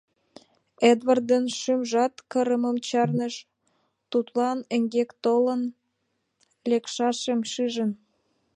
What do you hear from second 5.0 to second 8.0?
толын лекшашым шижын.